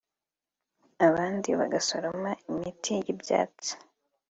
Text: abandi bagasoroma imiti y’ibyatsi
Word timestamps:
abandi 1.07 1.49
bagasoroma 1.59 2.31
imiti 2.49 2.91
y’ibyatsi 3.05 3.73